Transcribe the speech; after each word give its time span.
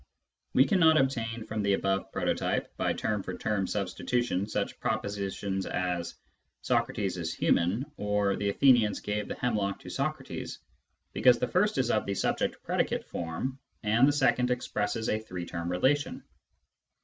We 0.55 0.65
cannot 0.65 0.97
obtain 0.97 1.45
from 1.45 1.61
the 1.61 1.73
above 1.73 2.11
prototype 2.11 2.75
by 2.75 2.93
term 2.93 3.21
for 3.21 3.37
term 3.37 3.67
substitution 3.67 4.47
such 4.47 4.79
propositions 4.79 5.67
as" 5.67 6.15
Socrates 6.63 7.17
is 7.17 7.35
human" 7.35 7.85
or" 8.09 8.35
the 8.35 8.49
Athenians 8.49 8.99
gave 8.99 9.27
the 9.27 9.35
hemlock 9.35 9.79
to 9.81 9.91
Socrates," 9.91 10.57
because 11.13 11.37
the 11.37 11.47
first 11.47 11.77
is 11.77 11.91
of 11.91 12.07
the 12.07 12.15
subject 12.15 12.55
202 12.65 12.95
Introduction 12.95 13.09
to 13.11 13.13
Mathematical 13.13 13.21
Philosophy 13.21 13.59
predicate 13.85 13.85
form 13.91 13.99
and 13.99 14.07
the 14.07 14.11
second 14.11 14.49
expresses 14.49 15.07
a 15.09 15.19
three 15.19 15.45
term 15.45 15.69
relation. 15.69 16.23